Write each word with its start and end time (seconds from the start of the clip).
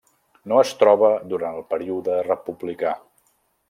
No 0.51 0.61
es 0.61 0.71
troba 0.79 1.11
durant 1.35 1.61
el 1.61 1.69
període 1.75 2.19
republicà. 2.33 2.99